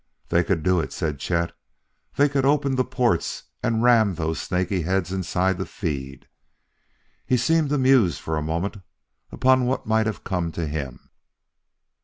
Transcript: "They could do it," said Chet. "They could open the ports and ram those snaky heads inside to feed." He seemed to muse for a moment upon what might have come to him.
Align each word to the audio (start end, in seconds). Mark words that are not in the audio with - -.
"They 0.29 0.43
could 0.43 0.63
do 0.63 0.79
it," 0.79 0.91
said 0.91 1.19
Chet. 1.19 1.51
"They 2.15 2.27
could 2.27 2.43
open 2.43 2.73
the 2.75 2.83
ports 2.83 3.43
and 3.61 3.83
ram 3.83 4.15
those 4.15 4.41
snaky 4.41 4.81
heads 4.81 5.11
inside 5.11 5.59
to 5.59 5.65
feed." 5.67 6.27
He 7.23 7.37
seemed 7.37 7.69
to 7.69 7.77
muse 7.77 8.17
for 8.17 8.35
a 8.35 8.41
moment 8.41 8.77
upon 9.31 9.65
what 9.67 9.85
might 9.85 10.07
have 10.07 10.23
come 10.23 10.51
to 10.53 10.65
him. 10.65 11.11